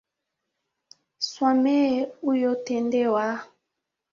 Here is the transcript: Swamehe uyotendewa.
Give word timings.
Swamehe 1.27 1.99
uyotendewa. 2.29 3.25